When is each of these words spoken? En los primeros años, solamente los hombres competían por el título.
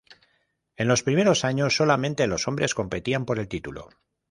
En 0.77 0.87
los 0.87 1.03
primeros 1.03 1.45
años, 1.45 1.75
solamente 1.75 2.25
los 2.25 2.47
hombres 2.47 2.73
competían 2.73 3.23
por 3.23 3.37
el 3.37 3.47
título. 3.47 3.87